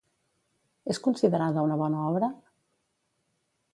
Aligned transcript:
És 0.93 0.99
considerada 1.07 1.67
una 1.67 1.77
bona 1.85 2.01
obra? 2.13 2.31